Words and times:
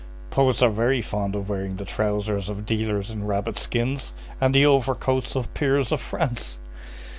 Poets 0.31 0.63
are 0.63 0.71
very 0.71 0.99
fond 1.03 1.35
of 1.35 1.47
wearing 1.47 1.75
the 1.75 1.85
trousers 1.85 2.49
of 2.49 2.65
dealers 2.65 3.11
in 3.11 3.27
rabbit 3.27 3.59
skins 3.59 4.11
and 4.41 4.55
the 4.55 4.65
overcoats 4.65 5.35
of 5.35 5.53
peers 5.53 5.91
of 5.91 6.01
France." 6.01 6.57